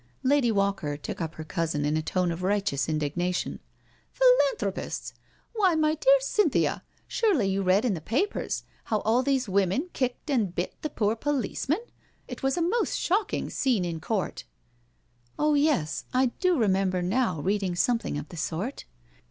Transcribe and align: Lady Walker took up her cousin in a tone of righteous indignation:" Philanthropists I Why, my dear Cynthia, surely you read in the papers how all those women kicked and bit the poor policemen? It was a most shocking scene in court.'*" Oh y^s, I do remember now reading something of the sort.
Lady 0.23 0.51
Walker 0.51 0.97
took 0.97 1.21
up 1.21 1.35
her 1.35 1.43
cousin 1.43 1.85
in 1.85 1.95
a 1.95 2.01
tone 2.01 2.31
of 2.31 2.41
righteous 2.41 2.89
indignation:" 2.89 3.59
Philanthropists 4.11 5.13
I 5.15 5.19
Why, 5.53 5.75
my 5.75 5.93
dear 5.93 6.19
Cynthia, 6.21 6.81
surely 7.07 7.45
you 7.45 7.61
read 7.61 7.85
in 7.85 7.93
the 7.93 8.01
papers 8.01 8.63
how 8.85 9.01
all 9.01 9.21
those 9.21 9.47
women 9.47 9.91
kicked 9.93 10.31
and 10.31 10.55
bit 10.55 10.73
the 10.81 10.89
poor 10.89 11.15
policemen? 11.15 11.81
It 12.27 12.41
was 12.41 12.57
a 12.57 12.63
most 12.63 12.95
shocking 12.97 13.51
scene 13.51 13.85
in 13.85 13.99
court.'*" 13.99 14.45
Oh 15.37 15.53
y^s, 15.53 16.05
I 16.15 16.31
do 16.39 16.57
remember 16.57 17.03
now 17.03 17.39
reading 17.39 17.75
something 17.75 18.17
of 18.17 18.29
the 18.29 18.37
sort. 18.37 18.85